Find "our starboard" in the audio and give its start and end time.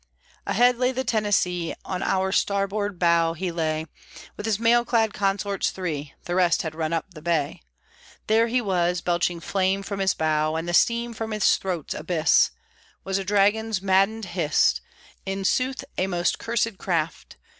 2.01-2.97